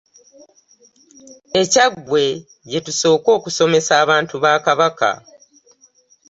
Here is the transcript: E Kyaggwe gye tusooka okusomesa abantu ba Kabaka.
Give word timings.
E 1.59 1.61
Kyaggwe 1.71 2.23
gye 2.69 2.79
tusooka 2.85 3.29
okusomesa 3.37 3.93
abantu 4.03 4.35
ba 4.43 4.51
Kabaka. 4.65 5.11